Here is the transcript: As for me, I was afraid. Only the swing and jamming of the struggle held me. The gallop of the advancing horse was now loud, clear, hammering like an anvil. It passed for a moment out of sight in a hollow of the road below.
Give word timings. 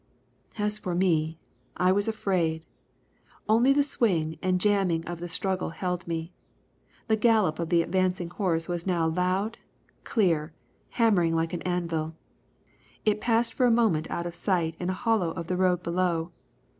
As 0.57 0.79
for 0.79 0.95
me, 0.95 1.37
I 1.77 1.91
was 1.91 2.07
afraid. 2.07 2.65
Only 3.47 3.71
the 3.71 3.83
swing 3.83 4.39
and 4.41 4.59
jamming 4.59 5.05
of 5.05 5.19
the 5.19 5.29
struggle 5.29 5.69
held 5.69 6.07
me. 6.07 6.33
The 7.07 7.15
gallop 7.15 7.59
of 7.59 7.69
the 7.69 7.83
advancing 7.83 8.31
horse 8.31 8.67
was 8.67 8.87
now 8.87 9.07
loud, 9.07 9.59
clear, 10.03 10.53
hammering 10.97 11.35
like 11.35 11.53
an 11.53 11.61
anvil. 11.61 12.15
It 13.05 13.21
passed 13.21 13.53
for 13.53 13.67
a 13.67 13.69
moment 13.71 14.09
out 14.09 14.25
of 14.25 14.33
sight 14.33 14.75
in 14.79 14.89
a 14.89 14.93
hollow 14.93 15.33
of 15.33 15.45
the 15.45 15.55
road 15.55 15.83
below. 15.83 16.31